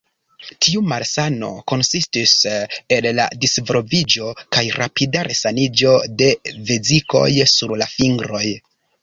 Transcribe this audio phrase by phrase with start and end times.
[0.67, 2.33] Tiu malsano konsistis
[2.97, 5.93] el la disvolviĝo kaj rapida resaniĝo
[6.23, 6.33] de
[6.73, 8.45] vezikoj sur la fingroj.